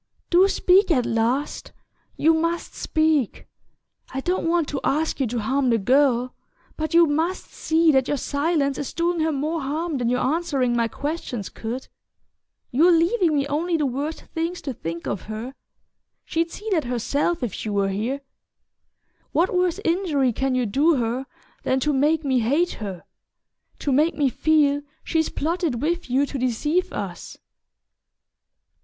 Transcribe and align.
"Do 0.31 0.47
speak 0.47 0.89
at 0.89 1.05
last 1.05 1.73
you 2.17 2.33
must 2.33 2.73
speak! 2.73 3.45
I 4.11 4.19
don't 4.19 4.49
want 4.49 4.67
to 4.69 4.79
ask 4.83 5.19
you 5.19 5.27
to 5.27 5.37
harm 5.37 5.69
the 5.69 5.77
girl; 5.77 6.33
but 6.75 6.95
you 6.95 7.05
must 7.05 7.51
see 7.53 7.91
that 7.91 8.07
your 8.07 8.17
silence 8.17 8.79
is 8.79 8.93
doing 8.93 9.19
her 9.19 9.31
more 9.31 9.61
harm 9.61 9.99
than 9.99 10.09
your 10.09 10.21
answering 10.21 10.75
my 10.75 10.87
questions 10.87 11.49
could. 11.49 11.87
You're 12.71 12.91
leaving 12.91 13.35
me 13.35 13.45
only 13.45 13.77
the 13.77 13.85
worst 13.85 14.23
things 14.33 14.59
to 14.63 14.73
think 14.73 15.05
of 15.05 15.21
her... 15.29 15.53
she'd 16.25 16.49
see 16.49 16.67
that 16.71 16.85
herself 16.85 17.43
if 17.43 17.53
she 17.53 17.69
were 17.69 17.89
here. 17.89 18.21
What 19.33 19.53
worse 19.53 19.79
injury 19.85 20.33
can 20.33 20.55
you 20.55 20.65
do 20.65 20.95
her 20.95 21.27
than 21.61 21.79
to 21.81 21.93
make 21.93 22.23
me 22.25 22.39
hate 22.39 22.71
her 22.79 23.03
to 23.77 23.91
make 23.91 24.15
me 24.17 24.29
feel 24.29 24.81
she's 25.03 25.29
plotted 25.29 25.79
with 25.79 26.09
you 26.09 26.25
to 26.25 26.39
deceive 26.39 26.91
us?" 26.91 27.37